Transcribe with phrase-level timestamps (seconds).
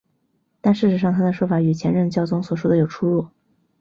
[0.61, 3.27] 但事实上他的说法与前任教宗所说的有出入。